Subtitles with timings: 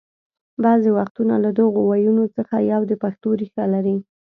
[0.63, 3.97] بعضې وختونه له دغو ويونو څخه یو د پښتو ریښه لري